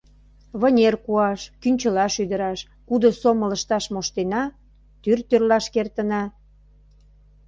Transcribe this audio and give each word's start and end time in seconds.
Вынер 0.59 0.95
куаш, 1.05 1.41
кӱнчыла 1.61 2.05
шӱдыраш, 2.13 2.59
кудо 2.87 3.09
сомыл 3.21 3.51
ышташ 3.57 3.85
моштена, 3.93 4.43
тӱр 5.01 5.19
тӱрлаш 5.29 5.65
кертына... 5.73 6.23